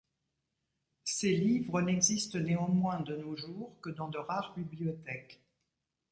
[1.03, 5.39] Ces livres n'existent néanmoins de nos jours que dans de rares bibliothèques.